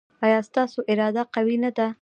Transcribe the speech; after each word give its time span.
ایا 0.25 0.39
ستاسو 0.49 0.79
اراده 0.91 1.23
قوي 1.35 1.55
نه 1.63 1.69
ده؟ 1.77 1.87